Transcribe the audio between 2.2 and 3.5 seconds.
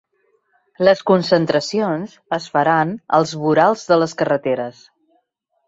es faran als